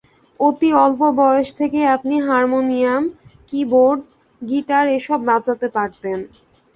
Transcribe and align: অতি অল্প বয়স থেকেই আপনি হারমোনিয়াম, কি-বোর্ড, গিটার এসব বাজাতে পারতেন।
অতি 0.39 0.69
অল্প 0.77 1.01
বয়স 1.19 1.49
থেকেই 1.59 1.87
আপনি 1.95 2.15
হারমোনিয়াম, 2.27 3.03
কি-বোর্ড, 3.49 3.99
গিটার 4.41 4.85
এসব 4.97 5.19
বাজাতে 5.29 5.67
পারতেন। 5.69 6.19